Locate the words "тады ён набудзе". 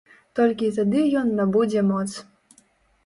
0.77-1.81